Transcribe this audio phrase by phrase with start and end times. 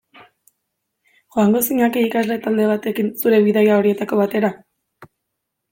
[1.35, 4.55] Joango zinateke ikasle talde batekin zure bidaia horietako batera?